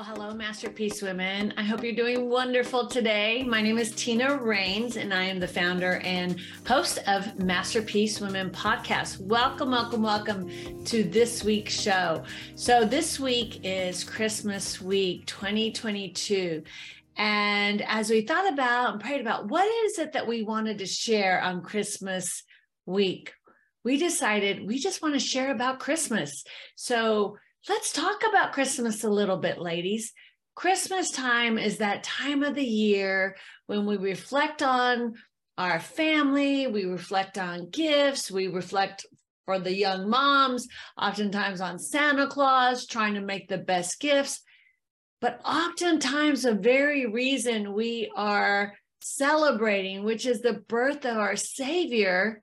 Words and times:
Well, 0.00 0.16
hello, 0.16 0.32
Masterpiece 0.32 1.02
Women. 1.02 1.52
I 1.58 1.62
hope 1.62 1.84
you're 1.84 1.92
doing 1.92 2.30
wonderful 2.30 2.86
today. 2.86 3.42
My 3.42 3.60
name 3.60 3.76
is 3.76 3.92
Tina 3.92 4.34
Rains, 4.34 4.96
and 4.96 5.12
I 5.12 5.24
am 5.24 5.38
the 5.38 5.46
founder 5.46 6.00
and 6.02 6.40
host 6.66 7.00
of 7.06 7.38
Masterpiece 7.38 8.18
Women 8.18 8.48
podcast. 8.48 9.20
Welcome, 9.20 9.72
welcome, 9.72 10.02
welcome 10.02 10.48
to 10.86 11.04
this 11.04 11.44
week's 11.44 11.78
show. 11.78 12.24
So, 12.54 12.86
this 12.86 13.20
week 13.20 13.60
is 13.62 14.02
Christmas 14.02 14.80
week 14.80 15.26
2022. 15.26 16.62
And 17.18 17.82
as 17.82 18.08
we 18.08 18.22
thought 18.22 18.50
about 18.50 18.92
and 18.92 19.02
prayed 19.02 19.20
about 19.20 19.48
what 19.48 19.68
is 19.84 19.98
it 19.98 20.14
that 20.14 20.26
we 20.26 20.42
wanted 20.42 20.78
to 20.78 20.86
share 20.86 21.42
on 21.42 21.60
Christmas 21.60 22.42
week, 22.86 23.34
we 23.84 23.98
decided 23.98 24.66
we 24.66 24.78
just 24.78 25.02
want 25.02 25.12
to 25.12 25.20
share 25.20 25.50
about 25.50 25.78
Christmas. 25.78 26.42
So, 26.74 27.36
let's 27.68 27.92
talk 27.92 28.22
about 28.28 28.52
Christmas 28.52 29.04
a 29.04 29.10
little 29.10 29.36
bit, 29.36 29.58
ladies. 29.58 30.12
Christmas 30.54 31.10
time 31.10 31.58
is 31.58 31.78
that 31.78 32.02
time 32.02 32.42
of 32.42 32.54
the 32.54 32.64
year 32.64 33.36
when 33.66 33.86
we 33.86 33.96
reflect 33.96 34.62
on 34.62 35.14
our 35.58 35.78
family, 35.78 36.66
we 36.66 36.84
reflect 36.84 37.36
on 37.38 37.70
gifts, 37.70 38.30
we 38.30 38.48
reflect 38.48 39.04
for 39.44 39.58
the 39.58 39.74
young 39.74 40.08
moms, 40.08 40.68
oftentimes 40.96 41.60
on 41.60 41.78
Santa 41.78 42.26
Claus, 42.26 42.86
trying 42.86 43.14
to 43.14 43.20
make 43.20 43.48
the 43.48 43.58
best 43.58 44.00
gifts. 44.00 44.42
But 45.20 45.40
oftentimes, 45.44 46.42
the 46.42 46.54
very 46.54 47.06
reason 47.06 47.74
we 47.74 48.10
are 48.16 48.72
celebrating, 49.02 50.02
which 50.02 50.24
is 50.24 50.40
the 50.40 50.62
birth 50.66 51.04
of 51.04 51.18
our 51.18 51.36
Savior, 51.36 52.42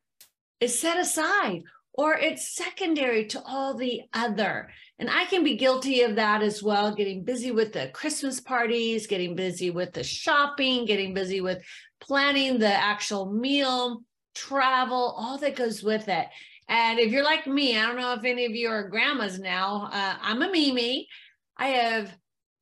is 0.60 0.80
set 0.80 1.00
aside 1.00 1.64
or 1.98 2.14
it's 2.14 2.56
secondary 2.56 3.26
to 3.26 3.42
all 3.44 3.74
the 3.74 4.04
other. 4.14 4.70
And 5.00 5.10
I 5.10 5.26
can 5.26 5.44
be 5.44 5.56
guilty 5.56 6.02
of 6.02 6.16
that 6.16 6.42
as 6.42 6.64
well, 6.64 6.96
getting 6.96 7.24
busy 7.24 7.52
with 7.52 7.72
the 7.72 7.90
Christmas 7.94 8.40
parties, 8.40 9.06
getting 9.06 9.36
busy 9.36 9.70
with 9.70 9.94
the 9.94 10.04
shopping, 10.04 10.86
getting 10.86 11.14
busy 11.14 11.40
with 11.40 11.64
planning 12.00 12.58
the 12.58 12.74
actual 12.74 13.32
meal, 13.32 14.04
travel, 14.34 15.16
all 15.18 15.38
that 15.38 15.56
goes 15.56 15.84
with 15.84 16.08
it. 16.08 16.28
And 16.68 17.00
if 17.00 17.12
you're 17.12 17.24
like 17.24 17.48
me, 17.48 17.78
I 17.78 17.86
don't 17.86 17.98
know 17.98 18.14
if 18.14 18.24
any 18.24 18.46
of 18.46 18.52
you 18.52 18.70
are 18.70 18.90
grandmas 18.90 19.40
now, 19.40 19.90
uh, 19.92 20.16
I'm 20.22 20.42
a 20.42 20.52
Mimi. 20.52 21.08
I 21.58 21.68
have 21.68 22.16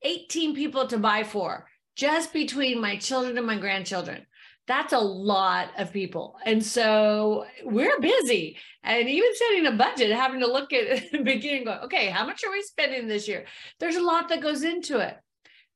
18 0.03 0.55
people 0.55 0.87
to 0.87 0.97
buy 0.97 1.23
for 1.23 1.67
just 1.95 2.33
between 2.33 2.81
my 2.81 2.97
children 2.97 3.37
and 3.37 3.47
my 3.47 3.57
grandchildren 3.57 4.25
that's 4.67 4.93
a 4.93 4.99
lot 4.99 5.69
of 5.77 5.93
people. 5.93 6.37
And 6.45 6.63
so 6.63 7.45
we're 7.63 7.99
busy 7.99 8.57
and 8.83 9.07
even 9.07 9.35
setting 9.35 9.67
a 9.67 9.71
budget, 9.71 10.11
having 10.11 10.39
to 10.39 10.47
look 10.47 10.73
at 10.73 11.03
the 11.11 11.21
beginning, 11.21 11.65
going, 11.65 11.79
okay, 11.79 12.07
how 12.07 12.25
much 12.25 12.43
are 12.43 12.51
we 12.51 12.61
spending 12.63 13.07
this 13.07 13.27
year? 13.27 13.45
There's 13.79 13.95
a 13.95 14.03
lot 14.03 14.29
that 14.29 14.41
goes 14.41 14.63
into 14.63 14.99
it. 14.99 15.17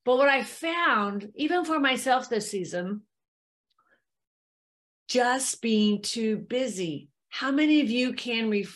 But 0.05 0.17
what 0.17 0.29
I 0.29 0.43
found, 0.43 1.29
even 1.35 1.65
for 1.65 1.79
myself 1.79 2.29
this 2.29 2.49
season, 2.49 3.01
just 5.07 5.61
being 5.61 6.01
too 6.01 6.37
busy. 6.37 7.09
How 7.29 7.51
many 7.51 7.81
of 7.81 7.89
you 7.89 8.13
can 8.13 8.49
re- 8.49 8.67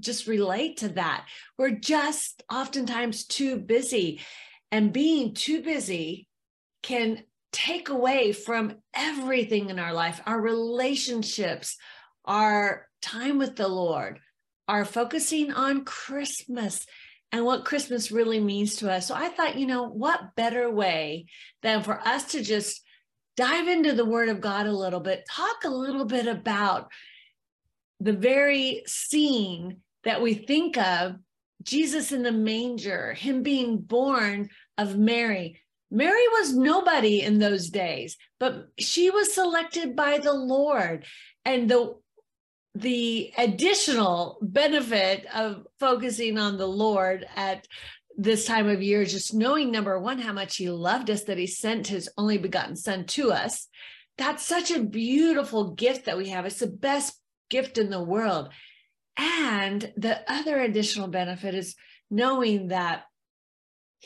just 0.00 0.26
relate 0.26 0.78
to 0.78 0.90
that? 0.90 1.26
We're 1.58 1.70
just 1.70 2.42
oftentimes 2.52 3.24
too 3.24 3.58
busy. 3.58 4.20
And 4.70 4.92
being 4.92 5.34
too 5.34 5.62
busy 5.62 6.28
can 6.82 7.22
take 7.52 7.88
away 7.88 8.32
from 8.32 8.76
everything 8.94 9.70
in 9.70 9.78
our 9.78 9.92
life 9.92 10.20
our 10.26 10.40
relationships, 10.40 11.76
our 12.24 12.86
time 13.02 13.38
with 13.38 13.56
the 13.56 13.68
Lord, 13.68 14.18
our 14.68 14.84
focusing 14.84 15.52
on 15.52 15.84
Christmas 15.84 16.86
and 17.32 17.44
what 17.44 17.64
Christmas 17.64 18.10
really 18.10 18.40
means 18.40 18.76
to 18.76 18.90
us. 18.90 19.06
So 19.06 19.14
I 19.14 19.28
thought, 19.28 19.58
you 19.58 19.66
know, 19.66 19.88
what 19.88 20.34
better 20.36 20.70
way 20.70 21.26
than 21.62 21.82
for 21.82 22.00
us 22.06 22.32
to 22.32 22.42
just 22.42 22.82
dive 23.36 23.68
into 23.68 23.92
the 23.92 24.04
Word 24.04 24.28
of 24.28 24.40
God 24.40 24.66
a 24.66 24.72
little 24.72 25.00
bit, 25.00 25.24
talk 25.30 25.64
a 25.64 25.70
little 25.70 26.04
bit 26.04 26.26
about 26.26 26.90
the 28.00 28.12
very 28.12 28.82
scene 28.86 29.78
that 30.04 30.22
we 30.22 30.34
think 30.34 30.76
of 30.78 31.16
Jesus 31.62 32.12
in 32.12 32.22
the 32.22 32.32
manger, 32.32 33.12
him 33.14 33.42
being 33.42 33.78
born 33.78 34.48
of 34.78 34.96
Mary, 34.96 35.60
Mary 35.90 36.28
was 36.32 36.54
nobody 36.54 37.22
in 37.22 37.38
those 37.38 37.70
days, 37.70 38.16
but 38.40 38.68
she 38.78 39.10
was 39.10 39.34
selected 39.34 39.94
by 39.94 40.18
the 40.18 40.32
Lord. 40.32 41.04
And 41.44 41.70
the 41.70 41.94
the 42.74 43.32
additional 43.38 44.38
benefit 44.42 45.24
of 45.34 45.66
focusing 45.80 46.36
on 46.36 46.58
the 46.58 46.66
Lord 46.66 47.26
at 47.34 47.66
this 48.18 48.44
time 48.44 48.68
of 48.68 48.82
year 48.82 49.04
just 49.04 49.34
knowing 49.34 49.70
number 49.70 49.98
one, 49.98 50.18
how 50.18 50.32
much 50.32 50.56
he 50.56 50.68
loved 50.68 51.10
us, 51.10 51.24
that 51.24 51.38
he 51.38 51.46
sent 51.46 51.86
his 51.86 52.08
only 52.18 52.38
begotten 52.38 52.76
son 52.76 53.04
to 53.06 53.32
us. 53.32 53.68
That's 54.18 54.44
such 54.44 54.70
a 54.70 54.82
beautiful 54.82 55.72
gift 55.72 56.06
that 56.06 56.16
we 56.16 56.30
have. 56.30 56.46
It's 56.46 56.58
the 56.58 56.66
best 56.66 57.18
gift 57.50 57.78
in 57.78 57.90
the 57.90 58.02
world. 58.02 58.50
And 59.16 59.92
the 59.96 60.20
other 60.30 60.58
additional 60.60 61.08
benefit 61.08 61.54
is 61.54 61.76
knowing 62.10 62.68
that 62.68 63.04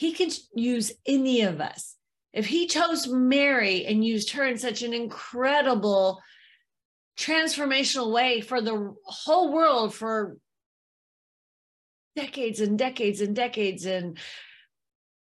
he 0.01 0.13
can 0.13 0.31
use 0.55 0.93
any 1.05 1.43
of 1.43 1.61
us. 1.61 1.95
If 2.33 2.47
he 2.47 2.69
chose 2.69 3.07
Mary 3.07 3.85
and 3.85 4.03
used 4.03 4.31
her 4.31 4.47
in 4.47 4.57
such 4.57 4.81
an 4.81 4.95
incredible 4.95 6.23
transformational 7.19 8.11
way 8.11 8.41
for 8.41 8.63
the 8.63 8.95
whole 9.05 9.53
world 9.53 9.93
for 9.93 10.39
decades 12.17 12.61
and 12.61 12.79
decades 12.79 13.21
and 13.21 13.37
decades 13.37 13.85
and 13.85 14.17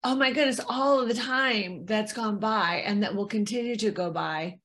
oh 0.04 0.14
my 0.14 0.30
goodness 0.30 0.60
all 0.68 1.00
of 1.00 1.08
the 1.08 1.14
time 1.14 1.84
that's 1.84 2.12
gone 2.12 2.38
by 2.38 2.76
and 2.86 3.02
that 3.02 3.16
will 3.16 3.26
continue 3.26 3.74
to 3.74 3.90
go 3.90 4.12
by 4.12 4.60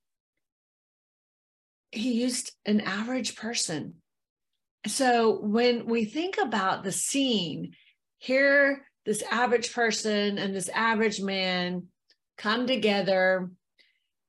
he 1.90 2.14
used 2.14 2.52
an 2.68 2.82
average 2.82 3.36
person 3.36 3.96
so 4.86 5.40
when 5.42 5.88
we 5.88 6.06
think 6.06 6.38
about 6.38 6.84
the 6.84 6.92
scene 6.92 7.74
here 8.20 8.86
this 9.06 9.24
average 9.32 9.74
person 9.74 10.38
and 10.38 10.56
this 10.56 10.70
average 10.70 11.22
man 11.22 11.88
come 12.38 12.68
together 12.68 13.50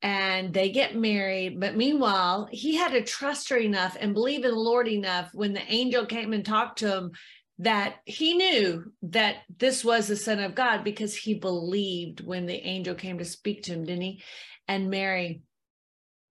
and 0.02 0.52
they 0.52 0.70
get 0.70 0.96
married. 0.96 1.58
But 1.58 1.76
meanwhile, 1.76 2.48
he 2.50 2.76
had 2.76 2.92
to 2.92 3.02
trust 3.02 3.48
her 3.48 3.56
enough 3.56 3.96
and 3.98 4.12
believe 4.12 4.44
in 4.44 4.50
the 4.50 4.56
Lord 4.56 4.86
enough 4.86 5.30
when 5.32 5.54
the 5.54 5.72
angel 5.72 6.04
came 6.04 6.32
and 6.32 6.44
talked 6.44 6.80
to 6.80 6.94
him 6.94 7.12
that 7.58 7.96
he 8.04 8.34
knew 8.34 8.92
that 9.02 9.36
this 9.58 9.84
was 9.84 10.08
the 10.08 10.16
Son 10.16 10.40
of 10.40 10.54
God 10.54 10.82
because 10.82 11.16
he 11.16 11.34
believed 11.34 12.20
when 12.20 12.46
the 12.46 12.66
angel 12.66 12.94
came 12.94 13.18
to 13.18 13.24
speak 13.24 13.62
to 13.62 13.72
him, 13.72 13.84
didn't 13.84 14.02
he? 14.02 14.22
And 14.66 14.90
Mary. 14.90 15.42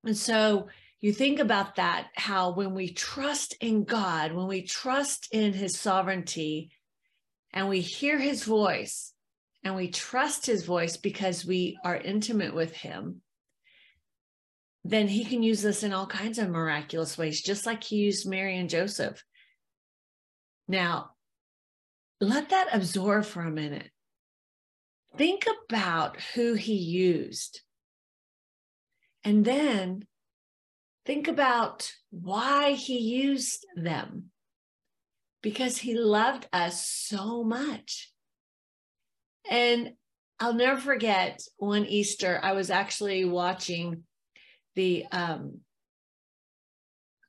And 0.04 0.18
so 0.18 0.68
you 1.00 1.14
think 1.14 1.40
about 1.40 1.78
that, 1.78 2.10
how 2.16 2.52
when 2.52 2.76
we 2.76 2.92
trust 2.92 3.56
in 3.62 3.86
God, 3.86 4.34
when 4.34 4.48
we 4.48 4.64
trust 4.64 5.30
in 5.32 5.54
his 5.54 5.80
sovereignty, 5.80 6.72
and 7.54 7.70
we 7.70 7.80
hear 7.82 8.18
his 8.18 8.44
voice 8.44 9.14
and 9.64 9.76
we 9.76 9.90
trust 9.90 10.46
his 10.46 10.66
voice 10.66 10.98
because 10.98 11.46
we 11.46 11.78
are 11.86 11.96
intimate 11.96 12.54
with 12.54 12.74
him, 12.74 13.22
then 14.84 15.08
he 15.08 15.24
can 15.24 15.44
use 15.44 15.66
us 15.66 15.84
in 15.84 15.94
all 15.94 16.08
kinds 16.08 16.40
of 16.40 16.50
miraculous 16.50 17.18
ways, 17.18 17.42
just 17.42 17.66
like 17.66 17.84
he 17.84 17.98
used 17.98 18.28
Mary 18.28 18.58
and 18.58 18.70
Joseph. 18.70 19.24
Now, 20.68 21.12
let 22.20 22.50
that 22.50 22.70
absorb 22.74 23.26
for 23.26 23.42
a 23.42 23.52
minute. 23.52 23.90
Think 25.18 25.46
about 25.70 26.20
who 26.34 26.56
he 26.56 26.74
used. 26.74 27.62
And 29.24 29.46
then 29.46 30.06
think 31.06 31.28
about 31.28 31.92
why 32.10 32.72
he 32.72 32.98
used 32.98 33.66
them 33.76 34.32
because 35.44 35.78
he 35.78 35.94
loved 35.96 36.48
us 36.52 36.88
so 36.88 37.44
much. 37.44 38.12
And 39.52 39.92
I'll 40.40 40.56
never 40.56 40.82
forget 40.82 41.40
one 41.58 41.86
Easter, 41.86 42.40
I 42.42 42.54
was 42.54 42.72
actually 42.72 43.26
watching 43.26 44.04
the 44.76 45.06
um 45.12 45.60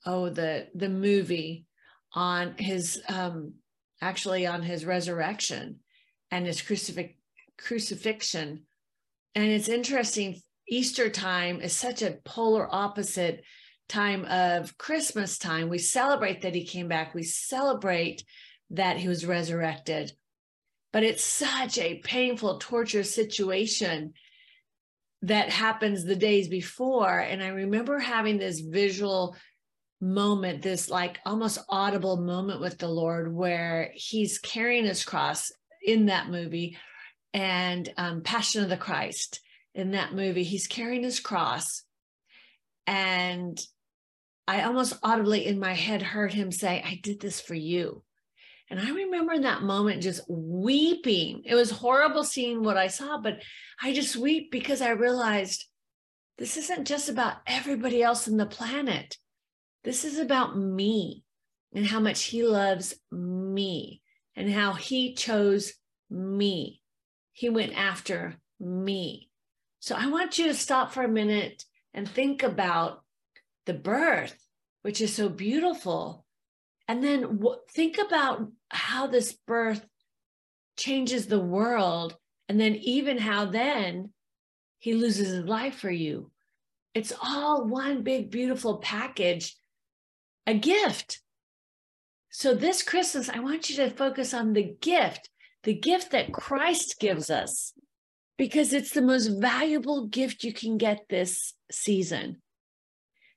oh 0.07 0.29
the 0.31 0.69
the 0.75 0.89
movie 0.89 1.67
on 2.13 2.55
his 2.59 3.03
um 3.09 3.55
actually 4.01 4.47
on 4.47 4.63
his 4.63 4.85
resurrection 4.85 5.81
and 6.31 6.47
his 6.47 6.63
crucifix 6.63 7.15
crucifixion 7.59 8.63
and 9.35 9.45
it's 9.45 9.69
interesting 9.69 10.41
easter 10.69 11.09
time 11.09 11.61
is 11.61 11.73
such 11.73 12.03
a 12.03 12.17
polar 12.25 12.67
opposite 12.75 13.45
time 13.89 14.25
of 14.25 14.77
Christmas 14.79 15.39
time, 15.39 15.69
we 15.69 15.79
celebrate 15.79 16.43
that 16.43 16.55
he 16.55 16.65
came 16.65 16.89
back. 16.89 17.15
We 17.15 17.23
celebrate 17.23 18.25
that 18.71 18.97
he 18.97 19.09
was 19.09 19.27
resurrected. 19.27 20.13
But 20.93 21.03
it's 21.03 21.25
such 21.25 21.79
a 21.79 22.01
painful, 22.01 22.59
torturous 22.59 23.15
situation 23.15 24.15
that 25.23 25.51
happens 25.51 26.05
the 26.05 26.17
days 26.17 26.49
before. 26.49 27.19
And 27.19 27.43
I 27.43 27.49
remember 27.49 27.99
having 27.99 28.39
this 28.39 28.61
visual 28.61 29.37
moment, 30.01 30.63
this 30.63 30.91
like 30.91 31.19
almost 31.25 31.59
audible 31.69 32.19
moment 32.19 32.61
with 32.61 32.79
the 32.79 32.89
Lord 32.89 33.35
where 33.35 33.91
he's 33.95 34.39
carrying 34.39 34.85
his 34.85 35.05
cross 35.05 35.51
in 35.85 36.07
that 36.07 36.29
movie 36.29 36.77
and 37.33 37.93
um, 37.97 38.23
Passion 38.23 38.63
of 38.63 38.69
the 38.69 38.77
Christ 38.77 39.41
in 39.75 39.93
that 39.93 40.15
movie. 40.15 40.45
He's 40.45 40.67
carrying 40.67 41.03
his 41.03 41.21
cross. 41.21 41.83
And 42.87 43.59
I 44.47 44.63
almost 44.63 44.99
audibly 45.03 45.47
in 45.47 45.59
my 45.59 45.73
head 45.73 46.03
heard 46.03 46.33
him 46.33 46.53
say, 46.53 46.83
I 46.85 47.01
did 47.03 47.21
this 47.21 47.41
for 47.41 47.55
you. 47.55 48.03
And 48.71 48.81
I 48.81 48.91
remember 48.91 49.33
in 49.33 49.43
that 49.43 49.63
moment 49.63 50.03
just 50.03 50.23
weeping. 50.29 51.43
It 51.45 51.55
was 51.55 51.71
horrible 51.71 52.25
seeing 52.25 52.63
what 52.63 52.77
I 52.77 52.89
saw, 52.89 53.19
but 53.19 53.41
I 53.83 53.93
just 53.93 54.17
weep 54.17 54.51
because 54.51 54.81
I 54.81 54.91
realized 54.91 55.67
this 56.39 56.57
isn't 56.57 56.87
just 56.87 57.09
about 57.09 57.37
everybody 57.47 58.03
else 58.03 58.27
in 58.27 58.37
the 58.37 58.47
planet. 58.47 59.17
This 59.85 60.05
is 60.05 60.19
about 60.19 60.59
me 60.59 61.23
and 61.75 61.87
how 61.87 62.01
much 62.01 62.25
he 62.25 62.43
loves 62.43 62.95
me 63.13 64.01
and 64.35 64.51
how 64.51 64.73
he 64.73 65.15
chose 65.15 65.75
me. 66.11 66.81
He 67.33 67.49
went 67.51 67.75
after 67.75 68.41
me. 68.59 69.29
So 69.81 69.95
I 69.95 70.07
want 70.07 70.39
you 70.39 70.47
to 70.47 70.55
stop 70.55 70.93
for 70.93 71.03
a 71.03 71.09
minute 71.09 71.65
and 71.93 72.09
think 72.09 72.43
about 72.43 73.04
the 73.67 73.75
birth, 73.75 74.37
which 74.83 75.01
is 75.01 75.15
so 75.15 75.29
beautiful. 75.29 76.25
And 76.89 77.03
then 77.03 77.23
w- 77.23 77.61
think 77.73 77.99
about 77.99 78.47
how 78.69 79.07
this 79.07 79.33
birth 79.33 79.85
changes 80.77 81.27
the 81.27 81.41
world. 81.41 82.17
And 82.49 82.61
then 82.61 82.75
even 82.77 83.19
how 83.19 83.47
then 83.47 84.13
he 84.79 84.95
loses 84.95 85.29
his 85.29 85.45
life 85.45 85.77
for 85.77 85.91
you. 85.91 86.31
It's 86.93 87.13
all 87.23 87.67
one 87.67 88.03
big, 88.03 88.31
beautiful 88.31 88.79
package, 88.79 89.57
a 90.47 90.55
gift. 90.55 91.21
So 92.31 92.55
this 92.55 92.83
Christmas, 92.83 93.29
I 93.29 93.41
want 93.41 93.71
you 93.71 93.77
to 93.77 93.91
focus 93.91 94.35
on 94.35 94.53
the 94.53 94.77
gift, 94.81 95.31
the 95.63 95.75
gift 95.75 96.11
that 96.11 96.33
Christ 96.33 97.01
gives 97.01 97.31
us, 97.31 97.73
because 98.37 98.73
it's 98.73 98.93
the 98.93 99.03
most 99.03 99.29
valuable 99.41 100.07
gift 100.07 100.45
you 100.45 100.53
can 100.53 100.77
get 100.77 101.07
this 101.09 101.55
season 101.71 102.43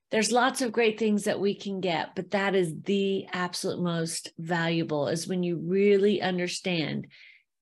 there's 0.09 0.31
lots 0.31 0.61
of 0.61 0.71
great 0.71 0.97
things 0.97 1.25
that 1.25 1.39
we 1.39 1.53
can 1.53 1.81
get, 1.81 2.15
but 2.15 2.31
that 2.31 2.55
is 2.55 2.73
the 2.83 3.25
absolute 3.33 3.81
most 3.81 4.31
valuable 4.37 5.07
is 5.09 5.27
when 5.27 5.43
you 5.43 5.57
really 5.57 6.21
understand 6.21 7.07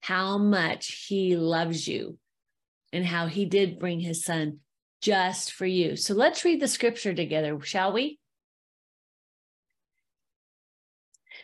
how 0.01 0.37
much 0.37 1.05
he 1.07 1.35
loves 1.35 1.87
you 1.87 2.17
and 2.93 3.05
how 3.05 3.25
he 3.25 3.45
did 3.45 3.79
bring 3.79 3.99
his 3.99 4.23
son 4.23 4.59
just 5.01 5.53
for 5.53 5.65
you. 5.65 5.95
So 5.95 6.13
let's 6.13 6.45
read 6.45 6.61
the 6.61 6.67
scripture 6.67 7.13
together, 7.13 7.59
shall 7.61 7.91
we? 7.91 8.19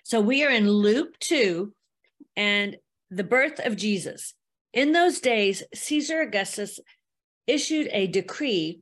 So 0.04 0.22
we 0.22 0.44
are 0.44 0.52
in 0.52 0.70
Luke 0.70 1.18
2 1.20 1.74
and 2.36 2.78
the 3.10 3.24
birth 3.24 3.60
of 3.60 3.76
Jesus. 3.76 4.34
In 4.74 4.92
those 4.92 5.20
days, 5.20 5.64
Caesar 5.74 6.22
Augustus 6.22 6.80
issued 7.48 7.90
a 7.92 8.08
decree 8.08 8.82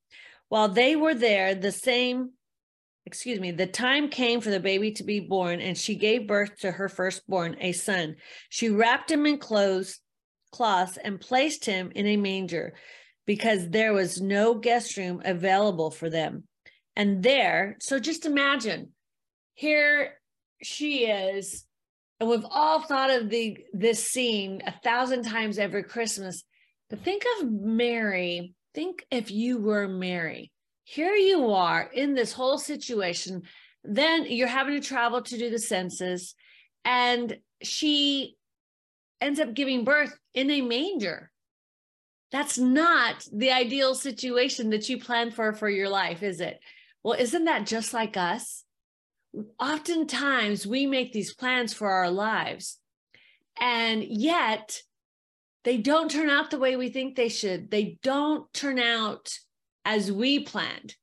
While 0.51 0.67
they 0.67 0.97
were 0.97 1.15
there, 1.15 1.55
the 1.55 1.71
same, 1.71 2.31
excuse 3.05 3.39
me, 3.39 3.51
the 3.51 3.65
time 3.65 4.09
came 4.09 4.41
for 4.41 4.49
the 4.49 4.59
baby 4.59 4.91
to 4.91 5.03
be 5.05 5.21
born, 5.21 5.61
and 5.61 5.77
she 5.77 5.95
gave 5.95 6.27
birth 6.27 6.57
to 6.59 6.73
her 6.73 6.89
firstborn, 6.89 7.55
a 7.61 7.71
son. 7.71 8.17
She 8.49 8.67
wrapped 8.67 9.09
him 9.09 9.25
in 9.25 9.37
clothes, 9.37 10.01
cloths, 10.51 10.97
and 11.01 11.21
placed 11.21 11.63
him 11.63 11.93
in 11.95 12.05
a 12.05 12.17
manger 12.17 12.73
because 13.25 13.69
there 13.69 13.93
was 13.93 14.19
no 14.19 14.53
guest 14.55 14.97
room 14.97 15.21
available 15.23 15.89
for 15.89 16.09
them. 16.09 16.43
And 16.97 17.23
there, 17.23 17.77
so 17.79 17.97
just 17.97 18.25
imagine, 18.25 18.89
here 19.53 20.15
she 20.61 21.05
is, 21.05 21.63
and 22.19 22.29
we've 22.29 22.45
all 22.49 22.81
thought 22.81 23.09
of 23.09 23.29
the 23.29 23.57
this 23.71 24.05
scene 24.05 24.63
a 24.67 24.73
thousand 24.83 25.23
times 25.23 25.57
every 25.57 25.83
Christmas. 25.83 26.43
But 26.89 27.05
think 27.05 27.23
of 27.39 27.49
Mary 27.49 28.53
think 28.73 29.05
if 29.11 29.31
you 29.31 29.57
were 29.57 29.87
Mary. 29.87 30.51
Here 30.83 31.13
you 31.13 31.51
are 31.51 31.89
in 31.93 32.13
this 32.13 32.33
whole 32.33 32.57
situation. 32.57 33.43
Then 33.83 34.25
you're 34.27 34.47
having 34.47 34.79
to 34.79 34.87
travel 34.87 35.21
to 35.21 35.37
do 35.37 35.49
the 35.49 35.59
census, 35.59 36.35
and 36.85 37.37
she 37.61 38.35
ends 39.19 39.39
up 39.39 39.53
giving 39.53 39.83
birth 39.83 40.17
in 40.33 40.49
a 40.49 40.61
manger. 40.61 41.31
That's 42.31 42.57
not 42.57 43.27
the 43.33 43.51
ideal 43.51 43.93
situation 43.93 44.69
that 44.69 44.87
you 44.89 44.99
plan 44.99 45.31
for 45.31 45.53
for 45.53 45.69
your 45.69 45.89
life, 45.89 46.23
is 46.23 46.39
it? 46.39 46.59
Well, 47.03 47.19
isn't 47.19 47.45
that 47.45 47.65
just 47.65 47.93
like 47.93 48.15
us? 48.15 48.63
Oftentimes 49.59 50.67
we 50.67 50.85
make 50.85 51.13
these 51.13 51.33
plans 51.33 51.73
for 51.73 51.89
our 51.89 52.09
lives, 52.09 52.79
and 53.59 54.03
yet 54.03 54.81
they 55.63 55.77
don't 55.77 56.09
turn 56.09 56.29
out 56.29 56.49
the 56.49 56.59
way 56.59 56.75
we 56.75 56.89
think 56.89 57.15
they 57.15 57.29
should. 57.29 57.69
They 57.69 57.97
don't 58.01 58.51
turn 58.53 58.79
out 58.79 59.31
as 59.85 60.11
we 60.11 60.39
planned. 60.39 60.95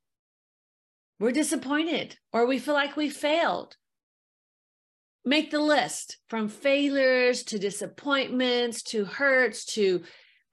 We're 1.20 1.32
disappointed 1.32 2.16
or 2.32 2.46
we 2.46 2.58
feel 2.58 2.74
like 2.74 2.96
we 2.96 3.10
failed. 3.10 3.76
Make 5.24 5.50
the 5.50 5.60
list 5.60 6.18
from 6.28 6.48
failures 6.48 7.42
to 7.44 7.58
disappointments 7.58 8.82
to 8.84 9.04
hurts 9.04 9.64
to 9.74 10.02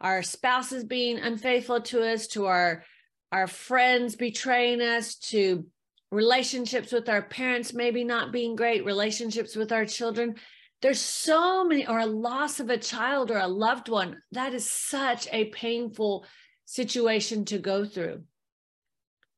our 0.02 0.22
spouses 0.22 0.84
being 0.84 1.20
unfaithful 1.20 1.82
to 1.82 2.04
us 2.04 2.28
to 2.28 2.46
our 2.46 2.84
our 3.32 3.48
friends 3.48 4.16
betraying 4.16 4.82
us 4.82 5.16
to 5.16 5.66
relationships 6.12 6.92
with 6.92 7.10
our 7.10 7.22
parents 7.22 7.74
maybe 7.74 8.04
not 8.04 8.32
being 8.32 8.56
great 8.56 8.86
relationships 8.86 9.56
with 9.56 9.72
our 9.72 9.86
children 9.86 10.36
there's 10.82 11.02
so 11.02 11.64
many, 11.64 11.88
or 11.88 12.00
a 12.00 12.06
loss 12.06 12.60
of 12.60 12.70
a 12.70 12.78
child 12.78 13.32
or 13.32 13.38
a 13.38 13.48
loved 13.48 13.90
one. 13.90 14.22
That 14.32 14.54
is 14.54 14.70
such 14.70 15.28
a 15.32 15.46
painful 15.46 16.26
situation 16.66 17.46
to 17.46 17.58
go 17.58 17.86
through. 17.86 18.24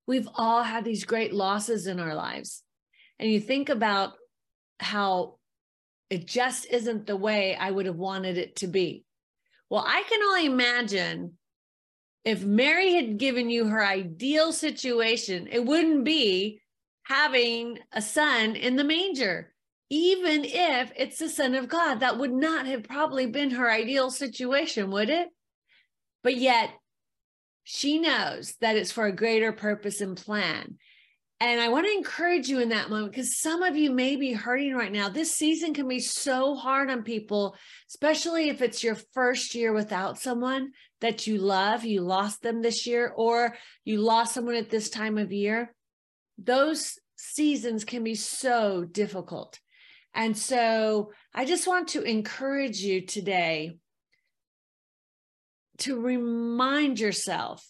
We've 0.08 0.27
all 0.36 0.63
had 0.63 0.86
these 0.86 1.06
great 1.06 1.34
losses 1.34 1.88
in 1.88 2.00
our 2.00 2.15
lives. 2.15 2.63
And 3.20 3.29
you 3.29 3.39
think 3.39 3.70
about 3.70 4.13
how 4.79 5.38
it 6.10 6.27
just 6.27 6.65
isn't 6.65 7.08
the 7.08 7.17
way 7.17 7.56
I 7.56 7.72
would 7.72 7.86
have 7.86 7.98
wanted 7.98 8.38
it 8.38 8.58
to 8.58 8.67
be. 8.67 9.03
Well, 9.70 9.84
I 9.86 10.03
can 10.03 10.22
only 10.24 10.46
imagine 10.46 11.38
if 12.24 12.44
Mary 12.44 12.94
had 12.94 13.17
given 13.17 13.50
you 13.50 13.67
her 13.67 13.86
ideal 13.86 14.53
situation, 14.53 15.48
it 15.51 15.65
wouldn't 15.65 16.03
be 16.03 16.62
having 17.03 17.79
a 17.91 18.01
son 18.01 18.56
in 18.56 18.75
the 18.75 18.84
manger 18.84 19.53
even 19.89 20.44
if 20.44 20.91
it's 20.96 21.20
the 21.20 21.29
Son 21.29 21.56
of 21.56 21.70
God, 21.70 22.01
that 22.01 22.17
would 22.17 22.34
not 22.34 22.65
have 22.65 22.84
probably 22.84 23.25
been 23.25 23.51
her 23.51 23.72
ideal 23.72 24.12
situation, 24.12 24.91
would 24.91 25.10
it? 25.10 25.29
But 26.24 26.38
yet, 26.38 26.72
she 27.63 28.00
knows 28.00 28.56
that 28.62 28.75
it's 28.75 28.91
for 28.91 29.06
a 29.06 29.15
greater 29.15 29.51
purpose 29.51 30.01
and 30.01 30.17
plan. 30.17 30.77
And 31.39 31.62
I 31.62 31.70
want 31.70 31.86
to 31.86 31.94
encourage 31.94 32.50
you 32.50 32.60
in 32.60 32.70
that 32.70 32.89
moment 32.89 33.12
because 33.12 33.39
some 33.39 33.62
of 33.62 33.77
you 33.77 33.91
may 33.91 34.15
be 34.15 34.34
hurting 34.34 34.74
right 34.74 34.91
now. 34.91 35.08
This 35.08 35.36
season 35.36 35.74
can 35.74 35.88
be 35.88 36.00
so 36.00 36.56
hard 36.56 36.89
on 36.89 37.03
people, 37.03 37.56
especially 37.89 38.50
if 38.50 38.62
it's 38.62 38.84
your 38.84 38.98
first 39.13 39.53
year 39.53 39.72
without 39.72 40.17
someone 40.17 40.72
that 41.00 41.27
you 41.27 41.38
love. 41.38 41.86
You 41.86 42.01
lost 42.01 42.41
them 42.41 42.62
this 42.62 42.88
year, 42.88 43.13
or 43.15 43.56
you 43.86 44.00
lost 44.01 44.34
someone 44.34 44.56
at 44.56 44.72
this 44.72 44.89
time 44.89 45.20
of 45.20 45.32
year. 45.32 45.75
Those 46.39 46.98
seasons 47.17 47.86
can 47.86 48.03
be 48.03 48.15
so 48.15 48.84
difficult. 48.84 49.60
And 50.18 50.36
so 50.36 51.12
I 51.32 51.46
just 51.46 51.68
want 51.68 51.90
to 51.90 52.02
encourage 52.02 52.80
you 52.80 53.06
today 53.06 53.78
to 55.78 56.02
remind 56.02 57.00
yourself 57.00 57.64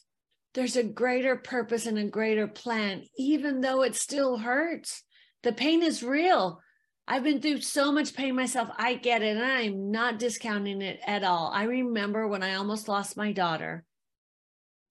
there's 0.54 0.78
a 0.78 0.84
greater 0.84 1.36
purpose 1.36 1.86
and 1.86 1.98
a 1.98 2.06
greater 2.06 2.48
plan, 2.48 3.04
even 3.18 3.60
though 3.60 3.84
it 3.84 3.96
still 3.96 4.38
hurts. 4.38 5.04
The 5.44 5.52
pain 5.52 5.84
is 5.84 6.02
real. 6.02 6.62
I've 7.06 7.24
been 7.24 7.42
through 7.42 7.62
so 7.62 7.92
much 7.92 8.16
pain 8.16 8.34
myself. 8.34 8.70
I 8.78 8.96
get 8.96 9.22
it. 9.22 9.36
And 9.36 9.46
I'm 9.46 9.92
not 9.92 10.18
discounting 10.18 10.82
it 10.82 11.02
at 11.06 11.26
all. 11.26 11.52
I 11.54 11.64
remember 11.64 12.30
when 12.30 12.44
I 12.44 12.56
almost 12.56 12.88
lost 12.88 13.18
my 13.18 13.34
daughter. 13.34 13.84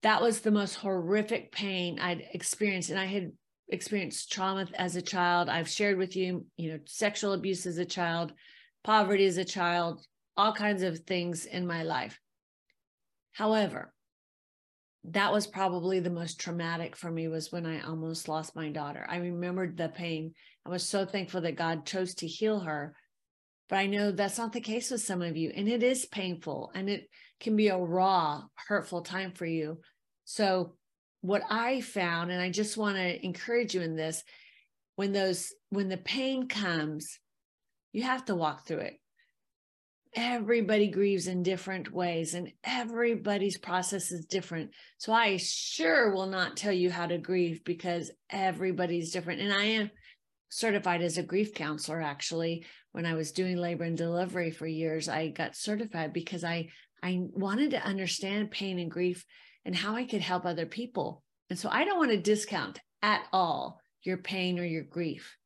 That 0.03 0.21
was 0.21 0.41
the 0.41 0.51
most 0.51 0.75
horrific 0.75 1.53
pain 1.53 2.01
I'd 2.01 2.23
experienced. 2.35 2.91
And 2.91 3.01
I 3.01 3.07
had 3.07 3.33
experienced 3.69 4.33
trauma 4.33 4.67
as 4.75 4.97
a 4.97 5.03
child. 5.03 5.49
I've 5.49 5.69
shared 5.69 5.99
with 5.99 6.17
you, 6.17 6.47
you 6.57 6.73
know, 6.73 6.79
sexual 6.87 7.33
abuse 7.33 7.67
as 7.67 7.79
a 7.79 7.85
child, 7.85 8.33
poverty 8.85 9.27
as 9.27 9.39
a 9.39 9.45
child, 9.45 10.05
all 10.37 10.53
kinds 10.53 10.83
of 10.83 10.99
things 11.01 11.45
in 11.45 11.67
my 11.67 11.83
life. 11.83 12.19
However, 13.33 13.93
that 15.11 15.33
was 15.33 15.47
probably 15.47 16.01
the 16.01 16.11
most 16.11 16.41
traumatic 16.41 16.97
for 16.97 17.11
me 17.11 17.29
was 17.29 17.53
when 17.53 17.65
I 17.65 17.81
almost 17.81 18.29
lost 18.29 18.57
my 18.57 18.71
daughter. 18.71 19.07
I 19.09 19.19
remembered 19.19 19.77
the 19.77 19.89
pain. 19.89 20.33
I 20.65 20.71
was 20.71 20.85
so 20.85 21.05
thankful 21.05 21.43
that 21.43 21.57
God 21.57 21.87
chose 21.87 22.15
to 22.17 22.27
heal 22.27 22.61
her. 22.61 22.95
But 23.69 23.77
I 23.77 23.87
know 23.87 24.11
that's 24.11 24.39
not 24.39 24.53
the 24.53 24.61
case 24.61 24.91
with 24.91 25.03
some 25.03 25.23
of 25.23 25.37
you. 25.37 25.53
And 25.55 25.69
it 25.69 25.83
is 25.83 26.07
painful 26.07 26.71
and 26.75 26.89
it 26.89 27.09
can 27.41 27.57
be 27.57 27.69
a 27.69 27.77
raw, 27.77 28.43
hurtful 28.69 29.03
time 29.03 29.33
for 29.33 29.47
you. 29.47 29.81
So, 30.25 30.75
what 31.27 31.43
I 31.51 31.81
found, 31.81 32.31
and 32.31 32.41
I 32.41 32.51
just 32.51 32.77
want 32.77 32.97
to 32.97 33.25
encourage 33.25 33.75
you 33.75 33.83
in 33.83 33.97
this 33.97 34.23
when 34.97 35.13
those, 35.13 35.53
when 35.71 35.89
the 35.89 35.97
pain 35.97 36.49
comes, 36.49 37.19
you 37.93 38.03
have 38.03 38.25
to 38.27 38.35
walk 38.35 38.67
through 38.67 38.79
it 38.79 39.01
everybody 40.17 40.89
grieves 40.89 41.27
in 41.27 41.43
different 41.43 41.93
ways 41.93 42.33
and 42.33 42.51
everybody's 42.65 43.59
process 43.59 44.11
is 44.11 44.25
different. 44.25 44.71
So 44.97 45.13
I 45.13 45.37
sure 45.37 46.11
will 46.11 46.27
not 46.27 46.57
tell 46.57 46.73
you 46.73 46.91
how 46.91 47.07
to 47.07 47.19
grieve 47.19 47.63
because 47.65 48.11
everybody's 48.31 49.13
different. 49.13 49.43
And 49.43 49.53
I 49.53 49.65
am 49.65 49.91
certified 50.49 51.03
as 51.03 51.19
a 51.19 51.23
grief 51.23 51.53
counselor 51.55 52.01
actually. 52.01 52.65
When 52.93 53.05
I 53.05 53.13
was 53.13 53.33
doing 53.33 53.59
labor 53.59 53.85
and 53.85 53.97
delivery 53.97 54.51
for 54.51 54.67
years, 54.67 55.07
I 55.07 55.29
got 55.29 55.55
certified 55.55 56.15
because 56.15 56.45
I 56.45 56.71
I 57.03 57.19
wanted 57.21 57.73
to 57.73 57.85
understand 57.85 58.51
pain 58.51 58.79
and 58.79 58.91
grief 58.91 59.23
and 59.67 59.75
how 59.75 59.97
I 59.97 60.05
could 60.05 60.23
help 60.23 60.47
other 60.47 60.65
people. 60.65 61.23
And 61.51 61.59
so 61.59 61.69
I 61.71 61.85
don't 61.85 61.99
want 61.99 62.13
to 62.13 62.17
discount 62.17 62.81
at 63.03 63.25
all 63.33 63.81
your 64.03 64.17
pain 64.17 64.59
or 64.59 64.65
your 64.65 64.85
grief. 64.85 65.37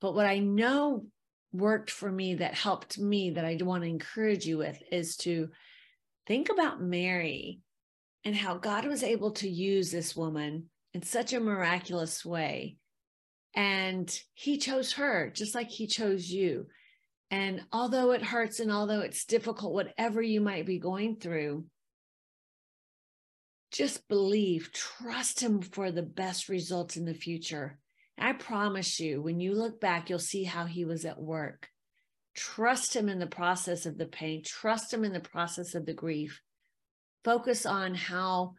But 0.00 0.14
what 0.14 0.26
I 0.26 0.40
know 0.40 1.06
worked 1.52 1.90
for 1.90 2.10
me 2.10 2.34
that 2.34 2.54
helped 2.54 2.98
me 2.98 3.30
that 3.30 3.44
I 3.44 3.56
want 3.62 3.84
to 3.84 3.88
encourage 3.88 4.44
you 4.44 4.58
with 4.58 4.82
is 4.90 5.16
to 5.18 5.48
think 6.26 6.50
about 6.50 6.82
Mary 6.82 7.60
and 8.24 8.34
how 8.34 8.56
God 8.56 8.84
was 8.84 9.04
able 9.04 9.30
to 9.32 9.48
use 9.48 9.92
this 9.92 10.16
woman 10.16 10.68
in 10.92 11.02
such 11.02 11.32
a 11.32 11.40
miraculous 11.40 12.24
way. 12.24 12.76
And 13.54 14.12
he 14.34 14.58
chose 14.58 14.94
her 14.94 15.30
just 15.30 15.54
like 15.54 15.70
he 15.70 15.86
chose 15.86 16.28
you. 16.28 16.66
And 17.30 17.62
although 17.72 18.10
it 18.12 18.22
hurts 18.22 18.58
and 18.58 18.72
although 18.72 19.00
it's 19.00 19.24
difficult, 19.24 19.72
whatever 19.72 20.20
you 20.20 20.40
might 20.40 20.66
be 20.66 20.78
going 20.78 21.16
through, 21.16 21.66
just 23.72 24.06
believe, 24.08 24.70
trust 24.72 25.40
him 25.40 25.62
for 25.62 25.90
the 25.90 26.02
best 26.02 26.48
results 26.48 26.96
in 26.96 27.06
the 27.06 27.14
future. 27.14 27.78
I 28.18 28.34
promise 28.34 29.00
you, 29.00 29.22
when 29.22 29.40
you 29.40 29.54
look 29.54 29.80
back, 29.80 30.10
you'll 30.10 30.18
see 30.18 30.44
how 30.44 30.66
he 30.66 30.84
was 30.84 31.04
at 31.04 31.20
work. 31.20 31.68
Trust 32.34 32.94
him 32.94 33.08
in 33.08 33.18
the 33.18 33.26
process 33.26 33.86
of 33.86 33.98
the 33.98 34.06
pain, 34.06 34.42
trust 34.44 34.92
him 34.92 35.04
in 35.04 35.12
the 35.12 35.20
process 35.20 35.74
of 35.74 35.86
the 35.86 35.94
grief. 35.94 36.40
Focus 37.24 37.66
on 37.66 37.94
how 37.94 38.54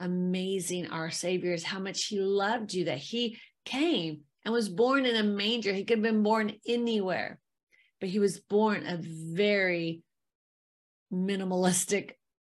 amazing 0.00 0.88
our 0.88 1.10
Savior 1.10 1.52
is, 1.52 1.64
how 1.64 1.78
much 1.78 2.04
he 2.04 2.20
loved 2.20 2.74
you, 2.74 2.84
that 2.86 2.98
he 2.98 3.38
came 3.64 4.20
and 4.44 4.52
was 4.52 4.68
born 4.68 5.06
in 5.06 5.16
a 5.16 5.22
manger. 5.22 5.72
He 5.72 5.84
could 5.84 5.98
have 5.98 6.02
been 6.02 6.22
born 6.22 6.52
anywhere, 6.66 7.38
but 8.00 8.08
he 8.08 8.18
was 8.18 8.38
born 8.38 8.86
a 8.86 8.98
very 9.00 10.02
minimalistic 11.12 12.12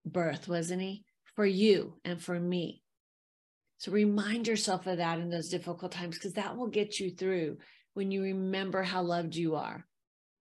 birth, 0.05 0.47
wasn't 0.47 0.81
he? 0.81 1.05
For 1.35 1.45
you 1.45 1.99
and 2.03 2.21
for 2.21 2.39
me. 2.39 2.83
So 3.77 3.91
remind 3.91 4.47
yourself 4.47 4.85
of 4.85 4.97
that 4.97 5.19
in 5.19 5.29
those 5.29 5.49
difficult 5.49 5.91
times 5.91 6.15
because 6.15 6.33
that 6.33 6.55
will 6.55 6.67
get 6.67 6.99
you 6.99 7.09
through 7.09 7.57
when 7.93 8.11
you 8.11 8.21
remember 8.21 8.83
how 8.83 9.01
loved 9.01 9.35
you 9.35 9.55
are, 9.55 9.85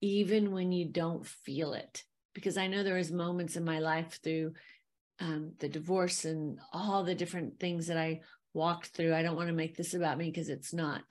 even 0.00 0.52
when 0.52 0.72
you 0.72 0.86
don't 0.86 1.26
feel 1.26 1.72
it. 1.72 2.04
Because 2.34 2.56
I 2.56 2.66
know 2.66 2.82
there 2.82 2.96
was 2.96 3.10
moments 3.10 3.56
in 3.56 3.64
my 3.64 3.78
life 3.78 4.20
through 4.22 4.52
um, 5.20 5.52
the 5.58 5.68
divorce 5.68 6.24
and 6.24 6.58
all 6.72 7.04
the 7.04 7.14
different 7.14 7.58
things 7.58 7.86
that 7.86 7.96
I 7.96 8.20
walked 8.52 8.88
through. 8.88 9.14
I 9.14 9.22
don't 9.22 9.36
want 9.36 9.48
to 9.48 9.54
make 9.54 9.76
this 9.76 9.94
about 9.94 10.18
me 10.18 10.30
because 10.30 10.48
it's 10.48 10.72
not. 10.72 11.02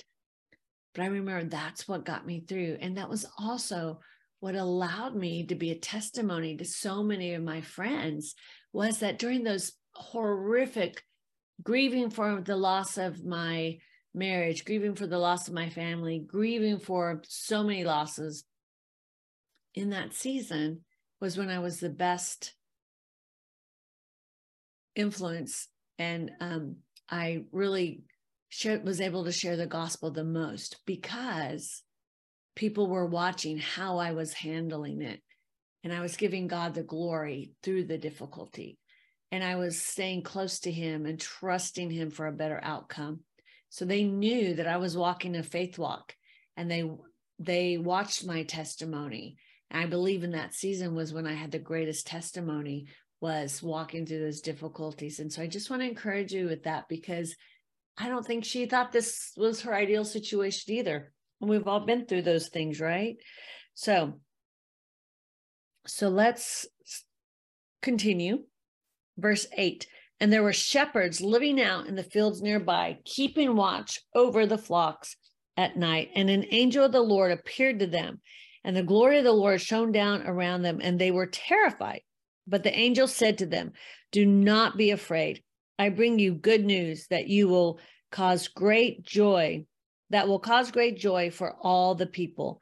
But 0.93 1.03
I 1.03 1.07
remember 1.07 1.43
that's 1.45 1.88
what 1.88 2.05
got 2.05 2.25
me 2.25 2.41
through. 2.41 2.77
And 2.81 2.98
that 2.98 3.09
was 3.09 3.25
also 3.38 4.00
what 4.39 4.55
allowed 4.55 5.15
me 5.15 5.45
to 5.48 5.55
be 5.55 5.71
a 5.71 5.75
testimony 5.75 6.57
to 6.57 6.65
so 6.65 7.03
many 7.03 7.33
of 7.33 7.43
my 7.43 7.62
friends 7.62 8.36
was 8.73 8.99
that 8.99 9.19
during 9.19 9.43
those 9.43 9.73
horrific 9.93 11.03
grieving 11.61 12.09
for 12.09 12.41
the 12.41 12.55
loss 12.55 12.97
of 12.97 13.25
my 13.25 13.77
marriage, 14.13 14.65
grieving 14.65 14.95
for 14.95 15.07
the 15.07 15.17
loss 15.17 15.47
of 15.47 15.53
my 15.53 15.69
family, 15.69 16.19
grieving 16.19 16.79
for 16.79 17.21
so 17.27 17.63
many 17.63 17.83
losses 17.83 18.43
in 19.75 19.91
that 19.91 20.13
season 20.13 20.81
was 21.21 21.38
when 21.38 21.49
I 21.49 21.59
was 21.59 21.79
the 21.79 21.89
best 21.89 22.53
influence. 24.95 25.67
And 25.97 26.31
um, 26.39 26.77
I 27.09 27.43
really 27.51 28.03
was 28.83 29.01
able 29.01 29.25
to 29.25 29.31
share 29.31 29.57
the 29.57 29.67
gospel 29.67 30.11
the 30.11 30.23
most 30.23 30.77
because 30.85 31.83
people 32.55 32.88
were 32.88 33.05
watching 33.05 33.57
how 33.57 33.97
I 33.97 34.11
was 34.11 34.33
handling 34.33 35.01
it. 35.01 35.21
And 35.83 35.93
I 35.93 36.01
was 36.01 36.17
giving 36.17 36.48
God 36.48 36.74
the 36.74 36.83
glory 36.83 37.51
through 37.63 37.86
the 37.86 37.98
difficulty 37.98 38.77
and 39.31 39.43
I 39.43 39.55
was 39.55 39.79
staying 39.79 40.24
close 40.24 40.59
to 40.62 40.71
him 40.71 41.05
and 41.05 41.19
trusting 41.19 41.89
him 41.91 42.09
for 42.09 42.27
a 42.27 42.33
better 42.33 42.59
outcome. 42.63 43.21
So 43.69 43.86
they 43.86 44.03
knew 44.03 44.55
that 44.55 44.67
I 44.67 44.77
was 44.77 44.98
walking 44.98 45.36
a 45.36 45.43
faith 45.43 45.77
walk 45.77 46.15
and 46.57 46.69
they 46.69 46.89
they 47.38 47.77
watched 47.77 48.25
my 48.25 48.43
testimony. 48.43 49.38
And 49.69 49.81
I 49.83 49.86
believe 49.86 50.24
in 50.24 50.31
that 50.31 50.53
season 50.53 50.95
was 50.95 51.13
when 51.13 51.27
I 51.27 51.33
had 51.33 51.51
the 51.51 51.59
greatest 51.59 52.07
testimony 52.07 52.88
was 53.21 53.62
walking 53.62 54.05
through 54.05 54.19
those 54.19 54.41
difficulties. 54.41 55.19
And 55.19 55.31
so 55.31 55.41
I 55.41 55.48
just 55.48 55.69
want 55.69 55.81
to 55.83 55.88
encourage 55.88 56.33
you 56.33 56.48
with 56.48 56.63
that 56.63 56.89
because 56.89 57.36
I 57.98 58.09
don't 58.09 58.25
think 58.25 58.43
she 58.43 58.65
thought 58.65 58.91
this 58.91 59.31
was 59.38 59.62
her 59.62 59.74
ideal 59.74 60.05
situation 60.05 60.74
either. 60.74 61.12
And 61.39 61.50
we've 61.50 61.67
all 61.67 61.81
been 61.81 62.05
through 62.05 62.24
those 62.24 62.50
things, 62.50 62.81
right? 62.81 63.17
So 63.75 64.19
so 65.89 66.10
let's 66.10 66.67
continue. 67.81 68.43
Verse 69.17 69.48
8 69.58 69.88
and 70.19 70.34
there 70.34 70.43
were 70.43 70.53
shepherds 70.53 71.22
living 71.22 71.62
out 71.62 71.88
in 71.88 71.96
the 71.96 72.03
fields 72.03 72.41
nearby 72.41 72.98
keeping 73.05 73.55
watch 73.55 74.01
over 74.13 74.46
the 74.46 74.58
flocks 74.58 75.15
at 75.55 75.77
night. 75.77 76.10
And 76.13 76.29
an 76.29 76.46
angel 76.51 76.86
of 76.86 76.91
the 76.91 77.01
lord 77.01 77.31
appeared 77.31 77.79
to 77.79 77.88
them 77.88 78.19
and 78.63 78.75
the 78.75 78.84
glory 78.84 79.17
of 79.17 79.24
the 79.24 79.31
lord 79.31 79.62
shone 79.62 79.91
down 79.91 80.24
around 80.24 80.62
them 80.62 80.79
and 80.81 81.00
they 81.00 81.12
were 81.12 81.27
terrified. 81.27 82.01
But 82.48 82.63
the 82.63 82.77
angel 82.77 83.08
said 83.08 83.38
to 83.38 83.46
them 83.46 83.72
do 84.12 84.25
not 84.25 84.75
be 84.75 84.91
afraid. 84.91 85.41
I 85.77 85.89
bring 85.89 86.19
you 86.19 86.34
good 86.34 86.65
news 86.65 87.08
that 87.08 87.27
you 87.27 87.48
will 87.48 87.79
cause 88.12 88.48
great 88.48 89.03
joy 89.03 89.65
that 90.10 90.27
will 90.27 90.39
cause 90.39 90.72
great 90.72 90.98
joy 90.98 91.29
for 91.29 91.55
all 91.62 91.93
the 91.93 92.08
people 92.08 92.62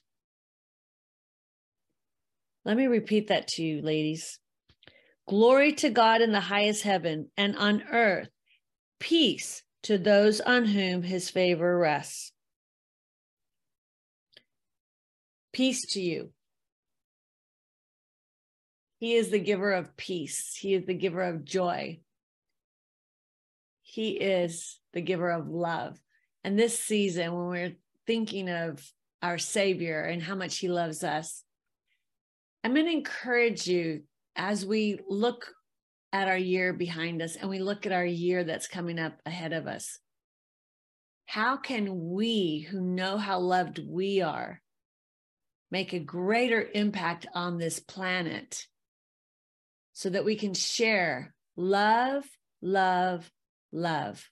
Let 2.65 2.77
me 2.77 2.87
repeat 2.87 3.27
that 3.27 3.47
to 3.49 3.63
you, 3.63 3.81
ladies. 3.81 4.39
Glory 5.27 5.73
to 5.73 5.89
God 5.89 6.21
in 6.21 6.31
the 6.31 6.39
highest 6.39 6.83
heaven, 6.83 7.29
and 7.37 7.55
on 7.55 7.83
earth, 7.91 8.29
peace 8.99 9.63
to 9.83 9.97
those 9.97 10.41
on 10.41 10.65
whom 10.65 11.03
his 11.03 11.29
favor 11.29 11.77
rests. 11.77 12.31
Peace 15.53 15.85
to 15.93 16.01
you. 16.01 16.31
He 18.99 19.15
is 19.15 19.31
the 19.31 19.39
giver 19.39 19.71
of 19.71 19.97
peace, 19.97 20.55
he 20.55 20.73
is 20.75 20.85
the 20.85 20.93
giver 20.93 21.23
of 21.23 21.43
joy. 21.43 21.99
He 23.91 24.11
is 24.11 24.79
the 24.93 25.01
giver 25.01 25.29
of 25.29 25.49
love. 25.49 25.99
And 26.45 26.57
this 26.57 26.79
season, 26.79 27.33
when 27.33 27.47
we're 27.47 27.75
thinking 28.07 28.49
of 28.49 28.81
our 29.21 29.37
Savior 29.37 30.01
and 30.01 30.23
how 30.23 30.35
much 30.35 30.59
He 30.59 30.69
loves 30.69 31.03
us, 31.03 31.43
I'm 32.63 32.73
going 32.73 32.85
to 32.85 32.91
encourage 32.91 33.67
you 33.67 34.03
as 34.35 34.65
we 34.65 34.99
look 35.07 35.47
at 36.13 36.27
our 36.27 36.37
year 36.37 36.73
behind 36.73 37.21
us 37.21 37.35
and 37.35 37.49
we 37.49 37.59
look 37.59 37.85
at 37.85 37.91
our 37.91 38.05
year 38.05 38.43
that's 38.43 38.67
coming 38.67 38.99
up 38.99 39.13
ahead 39.25 39.53
of 39.53 39.67
us, 39.67 39.99
how 41.25 41.57
can 41.57 42.11
we 42.11 42.67
who 42.69 42.81
know 42.81 43.17
how 43.17 43.39
loved 43.39 43.79
we 43.87 44.21
are 44.21 44.61
make 45.71 45.93
a 45.93 45.99
greater 45.99 46.67
impact 46.73 47.25
on 47.33 47.57
this 47.57 47.79
planet 47.79 48.67
so 49.93 50.09
that 50.09 50.25
we 50.25 50.35
can 50.35 50.53
share 50.53 51.33
love, 51.55 52.25
love, 52.61 53.31
love. 53.71 54.29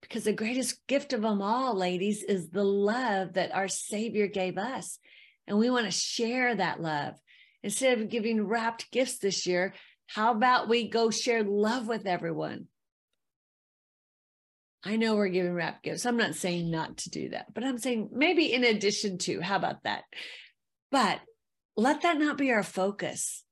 Because 0.00 0.24
the 0.24 0.32
greatest 0.32 0.84
gift 0.88 1.12
of 1.12 1.22
them 1.22 1.42
all, 1.42 1.76
ladies, 1.76 2.22
is 2.22 2.48
the 2.48 2.64
love 2.64 3.34
that 3.34 3.54
our 3.54 3.68
Savior 3.68 4.26
gave 4.26 4.58
us. 4.58 4.98
And 5.46 5.58
we 5.58 5.70
want 5.70 5.86
to 5.86 5.92
share 5.92 6.54
that 6.54 6.80
love. 6.80 7.14
Instead 7.62 8.00
of 8.00 8.08
giving 8.08 8.46
wrapped 8.46 8.90
gifts 8.90 9.18
this 9.18 9.46
year, 9.46 9.74
how 10.06 10.32
about 10.32 10.68
we 10.68 10.88
go 10.88 11.10
share 11.10 11.42
love 11.42 11.88
with 11.88 12.06
everyone? 12.06 12.66
I 14.84 14.96
know 14.96 15.14
we're 15.14 15.28
giving 15.28 15.54
wrapped 15.54 15.84
gifts. 15.84 16.04
I'm 16.04 16.16
not 16.16 16.34
saying 16.34 16.70
not 16.70 16.96
to 16.98 17.10
do 17.10 17.28
that, 17.30 17.54
but 17.54 17.62
I'm 17.62 17.78
saying 17.78 18.10
maybe 18.12 18.52
in 18.52 18.64
addition 18.64 19.18
to, 19.18 19.40
how 19.40 19.56
about 19.56 19.84
that? 19.84 20.02
But 20.90 21.20
let 21.76 22.02
that 22.02 22.18
not 22.18 22.36
be 22.36 22.50
our 22.50 22.64
focus. 22.64 23.44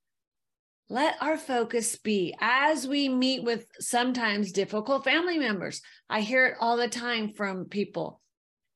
Let 0.88 1.14
our 1.22 1.38
focus 1.38 1.96
be 1.96 2.34
as 2.40 2.86
we 2.88 3.08
meet 3.08 3.44
with 3.44 3.64
sometimes 3.78 4.50
difficult 4.50 5.04
family 5.04 5.38
members. 5.38 5.82
I 6.08 6.20
hear 6.20 6.46
it 6.46 6.56
all 6.60 6.76
the 6.76 6.88
time 6.88 7.30
from 7.30 7.66
people. 7.66 8.20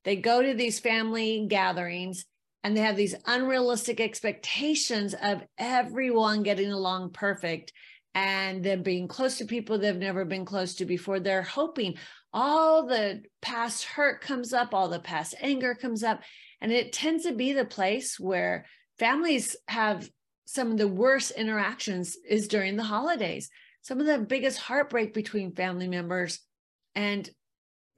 They 0.04 0.14
go 0.14 0.40
to 0.40 0.54
these 0.54 0.78
family 0.78 1.46
gatherings 1.48 2.24
and 2.64 2.74
they 2.74 2.80
have 2.80 2.96
these 2.96 3.14
unrealistic 3.26 4.00
expectations 4.00 5.14
of 5.22 5.44
everyone 5.58 6.42
getting 6.42 6.72
along 6.72 7.10
perfect 7.10 7.72
and 8.14 8.64
them 8.64 8.82
being 8.82 9.06
close 9.06 9.36
to 9.38 9.44
people 9.44 9.78
they've 9.78 9.96
never 9.96 10.24
been 10.24 10.46
close 10.46 10.74
to 10.76 10.86
before. 10.86 11.20
They're 11.20 11.42
hoping 11.42 11.96
all 12.32 12.86
the 12.86 13.22
past 13.42 13.84
hurt 13.84 14.22
comes 14.22 14.54
up, 14.54 14.72
all 14.72 14.88
the 14.88 14.98
past 14.98 15.34
anger 15.40 15.74
comes 15.74 16.02
up. 16.02 16.22
And 16.62 16.72
it 16.72 16.94
tends 16.94 17.24
to 17.24 17.34
be 17.34 17.52
the 17.52 17.66
place 17.66 18.18
where 18.18 18.64
families 18.98 19.56
have 19.68 20.08
some 20.46 20.70
of 20.70 20.78
the 20.78 20.88
worst 20.88 21.32
interactions 21.32 22.16
is 22.26 22.48
during 22.48 22.76
the 22.76 22.82
holidays. 22.82 23.50
Some 23.82 24.00
of 24.00 24.06
the 24.06 24.18
biggest 24.18 24.58
heartbreak 24.58 25.12
between 25.12 25.54
family 25.54 25.88
members 25.88 26.40
and 26.94 27.28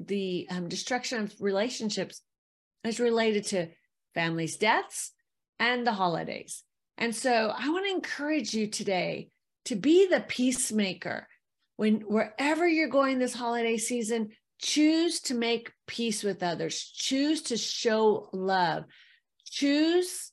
the 0.00 0.48
um, 0.50 0.68
destruction 0.68 1.22
of 1.22 1.34
relationships 1.38 2.20
is 2.82 2.98
related 2.98 3.44
to 3.46 3.68
families' 4.16 4.56
deaths 4.56 5.12
and 5.60 5.86
the 5.86 5.92
holidays. 5.92 6.64
And 6.98 7.14
so 7.14 7.52
I 7.56 7.68
want 7.68 7.86
to 7.86 7.94
encourage 7.94 8.54
you 8.54 8.66
today 8.66 9.28
to 9.66 9.76
be 9.76 10.08
the 10.08 10.20
peacemaker. 10.20 11.28
When 11.76 12.00
wherever 12.00 12.66
you're 12.66 12.88
going 12.88 13.18
this 13.18 13.34
holiday 13.34 13.76
season, 13.76 14.30
choose 14.58 15.20
to 15.20 15.34
make 15.34 15.72
peace 15.86 16.22
with 16.22 16.42
others, 16.42 16.80
choose 16.80 17.42
to 17.42 17.58
show 17.58 18.30
love, 18.32 18.84
choose 19.44 20.32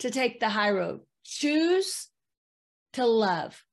to 0.00 0.10
take 0.10 0.38
the 0.38 0.50
high 0.50 0.72
road, 0.72 1.00
choose 1.24 2.08
to 2.92 3.06
love. 3.06 3.64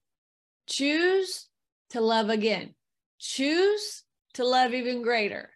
Choose 0.67 1.47
to 1.89 1.99
love 1.99 2.29
again. 2.29 2.75
Choose 3.19 4.03
to 4.35 4.45
love 4.45 4.73
even 4.73 5.01
greater 5.01 5.49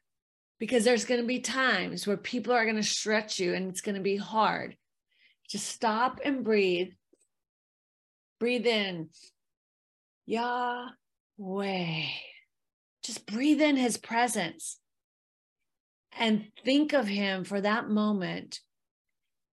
because 0.63 0.85
there's 0.85 1.03
going 1.03 1.19
to 1.19 1.27
be 1.27 1.41
times 1.41 2.07
where 2.07 2.15
people 2.15 2.53
are 2.53 2.63
going 2.63 2.77
to 2.77 2.83
stretch 2.83 3.37
you 3.37 3.53
and 3.53 3.67
it's 3.67 3.81
going 3.81 3.95
to 3.95 4.01
be 4.01 4.15
hard. 4.15 4.77
Just 5.49 5.67
stop 5.67 6.21
and 6.23 6.41
breathe. 6.41 6.93
Breathe 8.39 8.65
in. 8.65 9.09
Yahweh. 10.25 12.03
Just 13.03 13.25
breathe 13.25 13.59
in 13.59 13.75
his 13.75 13.97
presence 13.97 14.79
and 16.17 16.45
think 16.63 16.93
of 16.93 17.07
him 17.07 17.43
for 17.43 17.59
that 17.59 17.89
moment 17.89 18.61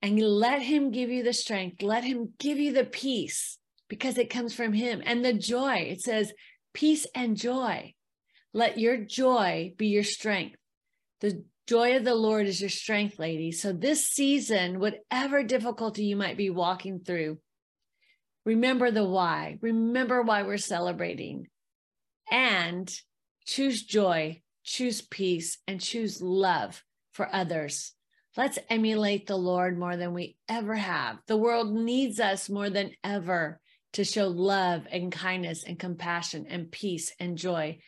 and 0.02 0.16
let 0.20 0.62
him 0.62 0.92
give 0.92 1.10
you 1.10 1.24
the 1.24 1.32
strength. 1.32 1.82
Let 1.82 2.04
him 2.04 2.34
give 2.38 2.58
you 2.58 2.72
the 2.72 2.84
peace 2.84 3.58
because 3.88 4.16
it 4.16 4.30
comes 4.30 4.54
from 4.54 4.74
him 4.74 5.02
and 5.04 5.24
the 5.24 5.32
joy. 5.32 5.88
It 5.90 6.02
says, 6.02 6.32
peace 6.72 7.04
and 7.16 7.36
joy. 7.36 7.94
Let 8.54 8.78
your 8.78 8.96
joy 8.96 9.74
be 9.76 9.88
your 9.88 10.04
strength. 10.04 10.59
The 11.20 11.44
joy 11.66 11.96
of 11.96 12.04
the 12.04 12.14
Lord 12.14 12.46
is 12.46 12.60
your 12.60 12.70
strength, 12.70 13.18
ladies. 13.18 13.60
So, 13.60 13.72
this 13.72 14.06
season, 14.06 14.80
whatever 14.80 15.42
difficulty 15.42 16.04
you 16.04 16.16
might 16.16 16.36
be 16.36 16.50
walking 16.50 17.00
through, 17.00 17.38
remember 18.44 18.90
the 18.90 19.04
why. 19.04 19.58
Remember 19.60 20.22
why 20.22 20.42
we're 20.42 20.56
celebrating 20.56 21.48
and 22.30 22.90
choose 23.44 23.82
joy, 23.82 24.42
choose 24.64 25.02
peace, 25.02 25.58
and 25.66 25.80
choose 25.80 26.22
love 26.22 26.82
for 27.12 27.28
others. 27.32 27.92
Let's 28.36 28.58
emulate 28.68 29.26
the 29.26 29.36
Lord 29.36 29.78
more 29.78 29.96
than 29.96 30.14
we 30.14 30.36
ever 30.48 30.76
have. 30.76 31.18
The 31.26 31.36
world 31.36 31.72
needs 31.72 32.20
us 32.20 32.48
more 32.48 32.70
than 32.70 32.92
ever 33.02 33.60
to 33.94 34.04
show 34.04 34.28
love 34.28 34.86
and 34.90 35.10
kindness 35.10 35.64
and 35.64 35.78
compassion 35.78 36.46
and 36.48 36.70
peace 36.70 37.12
and 37.18 37.36
joy. 37.36 37.78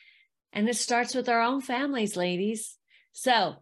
And 0.52 0.68
it 0.68 0.76
starts 0.76 1.14
with 1.14 1.28
our 1.28 1.40
own 1.40 1.60
families, 1.60 2.16
ladies. 2.16 2.76
So 3.12 3.56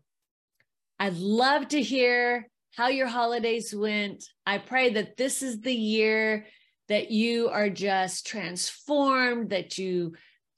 I'd 0.98 1.16
love 1.16 1.68
to 1.68 1.82
hear 1.82 2.48
how 2.76 2.88
your 2.88 3.08
holidays 3.08 3.74
went. 3.74 4.24
I 4.46 4.58
pray 4.58 4.94
that 4.94 5.16
this 5.16 5.42
is 5.42 5.60
the 5.60 5.74
year 5.74 6.46
that 6.88 7.10
you 7.10 7.48
are 7.48 7.70
just 7.70 8.26
transformed, 8.26 9.50
that 9.50 9.78
you 9.78 10.14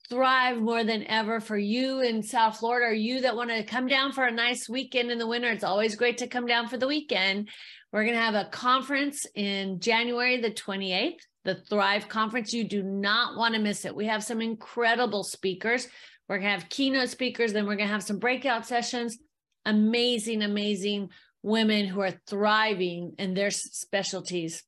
thrive 0.08 0.58
more 0.58 0.84
than 0.84 1.04
ever 1.04 1.40
for 1.40 1.56
you 1.56 2.00
in 2.00 2.22
South 2.22 2.58
Florida, 2.58 2.86
or 2.86 2.92
you 2.92 3.22
that 3.22 3.36
want 3.36 3.50
to 3.50 3.64
come 3.64 3.86
down 3.86 4.12
for 4.12 4.24
a 4.24 4.32
nice 4.32 4.68
weekend 4.68 5.10
in 5.10 5.18
the 5.18 5.26
winter. 5.26 5.48
It's 5.48 5.64
always 5.64 5.94
great 5.94 6.18
to 6.18 6.26
come 6.26 6.46
down 6.46 6.68
for 6.68 6.76
the 6.76 6.86
weekend. 6.86 7.48
We're 7.92 8.04
going 8.04 8.16
to 8.16 8.20
have 8.20 8.34
a 8.34 8.48
conference 8.50 9.26
in 9.34 9.80
January 9.80 10.40
the 10.40 10.50
28th, 10.50 11.20
the 11.44 11.54
Thrive 11.54 12.08
Conference. 12.08 12.52
You 12.52 12.64
do 12.64 12.82
not 12.82 13.36
want 13.36 13.54
to 13.54 13.60
miss 13.60 13.84
it. 13.84 13.94
We 13.96 14.06
have 14.06 14.24
some 14.24 14.40
incredible 14.40 15.24
speakers. 15.24 15.88
We're 16.32 16.38
going 16.38 16.54
to 16.54 16.60
have 16.60 16.70
keynote 16.70 17.10
speakers, 17.10 17.52
then 17.52 17.66
we're 17.66 17.76
going 17.76 17.88
to 17.88 17.92
have 17.92 18.02
some 18.02 18.18
breakout 18.18 18.66
sessions. 18.66 19.18
Amazing, 19.66 20.40
amazing 20.40 21.10
women 21.42 21.84
who 21.84 22.00
are 22.00 22.14
thriving 22.26 23.12
in 23.18 23.34
their 23.34 23.50
specialties. 23.50 24.62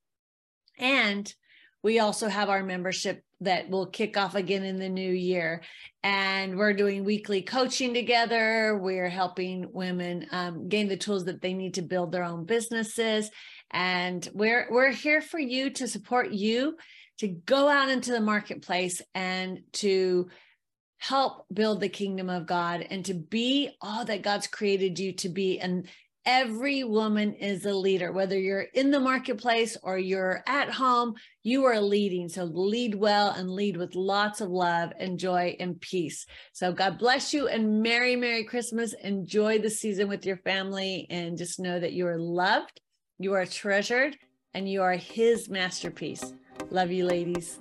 And 0.78 1.32
we 1.82 2.00
also 2.00 2.28
have 2.28 2.50
our 2.50 2.62
membership 2.62 3.22
that 3.40 3.70
will 3.70 3.86
kick 3.86 4.18
off 4.18 4.34
again 4.34 4.62
in 4.62 4.78
the 4.78 4.90
new 4.90 5.10
year. 5.10 5.62
And 6.02 6.58
we're 6.58 6.74
doing 6.74 7.02
weekly 7.02 7.40
coaching 7.40 7.94
together. 7.94 8.78
We're 8.78 9.08
helping 9.08 9.72
women 9.72 10.26
um, 10.32 10.68
gain 10.68 10.88
the 10.88 10.98
tools 10.98 11.24
that 11.24 11.40
they 11.40 11.54
need 11.54 11.74
to 11.74 11.82
build 11.82 12.12
their 12.12 12.24
own 12.24 12.44
businesses. 12.44 13.30
And 13.70 14.28
we're 14.34 14.66
we're 14.70 14.92
here 14.92 15.22
for 15.22 15.40
you 15.40 15.70
to 15.70 15.88
support 15.88 16.30
you 16.30 16.76
to 17.20 17.28
go 17.28 17.68
out 17.68 17.88
into 17.88 18.12
the 18.12 18.20
marketplace 18.20 19.00
and 19.14 19.60
to 19.72 20.28
help 21.08 21.46
build 21.52 21.80
the 21.80 21.88
kingdom 21.88 22.30
of 22.30 22.46
God 22.46 22.86
and 22.90 23.04
to 23.04 23.14
be 23.14 23.70
all 23.80 24.04
that 24.06 24.22
God's 24.22 24.46
created 24.46 24.98
you 24.98 25.12
to 25.12 25.28
be. 25.28 25.60
And 25.60 25.86
Every 26.26 26.84
woman 26.84 27.34
is 27.34 27.66
a 27.66 27.74
leader, 27.74 28.10
whether 28.10 28.38
you're 28.38 28.62
in 28.72 28.90
the 28.90 28.98
marketplace 28.98 29.76
or 29.82 29.98
you're 29.98 30.42
at 30.46 30.70
home, 30.70 31.16
you 31.42 31.66
are 31.66 31.78
leading. 31.78 32.30
So 32.30 32.44
lead 32.44 32.94
well 32.94 33.32
and 33.32 33.50
lead 33.50 33.76
with 33.76 33.94
lots 33.94 34.40
of 34.40 34.48
love 34.48 34.90
and 34.98 35.18
joy 35.18 35.54
and 35.60 35.78
peace. 35.78 36.24
So 36.54 36.72
God 36.72 36.98
bless 36.98 37.34
you 37.34 37.48
and 37.48 37.82
Merry, 37.82 38.16
Merry 38.16 38.44
Christmas. 38.44 38.94
Enjoy 38.94 39.58
the 39.58 39.68
season 39.68 40.08
with 40.08 40.24
your 40.24 40.38
family 40.38 41.06
and 41.10 41.36
just 41.36 41.60
know 41.60 41.78
that 41.78 41.92
you 41.92 42.06
are 42.06 42.18
loved, 42.18 42.80
you 43.18 43.34
are 43.34 43.44
treasured, 43.44 44.16
and 44.54 44.66
you 44.66 44.80
are 44.80 44.94
His 44.94 45.50
masterpiece. 45.50 46.32
Love 46.70 46.90
you, 46.90 47.04
ladies. 47.04 47.58